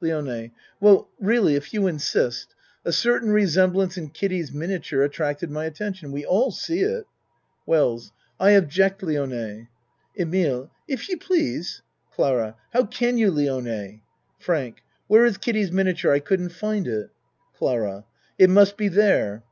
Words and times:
LIONE 0.00 0.50
Well, 0.80 1.10
really, 1.20 1.56
if 1.56 1.74
you 1.74 1.86
insist. 1.88 2.54
A 2.86 2.90
certain 2.90 3.28
resemblance 3.30 3.98
in 3.98 4.08
Kiddie's 4.08 4.50
miniature 4.50 5.02
attracted 5.02 5.50
my 5.50 5.66
at 5.66 5.74
tention. 5.74 6.10
We 6.10 6.24
all 6.24 6.50
see 6.52 6.80
it. 6.80 7.04
WELLS 7.66 8.10
I 8.40 8.52
object, 8.52 9.02
Lione 9.02 9.68
EMILE 10.18 10.70
If 10.88 11.10
you 11.10 11.18
please 11.18 11.82
CLARA 12.14 12.56
How 12.72 12.86
can 12.86 13.18
you, 13.18 13.30
Lione? 13.30 14.00
FRANK 14.38 14.82
Where 15.06 15.26
is 15.26 15.36
Kiddie's 15.36 15.70
miniature. 15.70 16.12
I 16.14 16.20
couldn't 16.20 16.48
find 16.52 16.88
it. 16.88 17.10
CLARA 17.58 18.06
It 18.38 18.48
must 18.48 18.78
be 18.78 18.88
there. 18.88 19.42